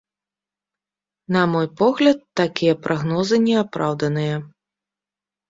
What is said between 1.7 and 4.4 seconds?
погляд, такія прагнозы не апраўданыя.